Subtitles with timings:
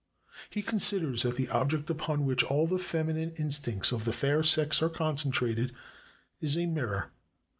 [0.49, 4.81] He considers that the object upon which all the feminine instincts of the fair sex
[4.81, 5.75] are concentrated
[6.39, 7.11] is a mirror.